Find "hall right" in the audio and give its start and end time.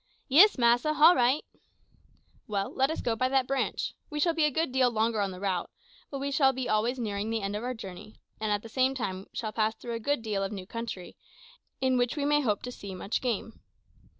0.95-1.43